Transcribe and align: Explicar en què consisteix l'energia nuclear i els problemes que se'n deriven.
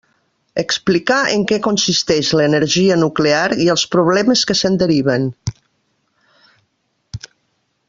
Explicar 0.59 1.17
en 1.33 1.43
què 1.51 1.59
consisteix 1.67 2.31
l'energia 2.39 2.97
nuclear 3.03 3.43
i 3.67 3.69
els 3.75 3.85
problemes 3.97 4.43
que 4.53 4.57
se'n 4.63 4.81
deriven. 4.85 5.31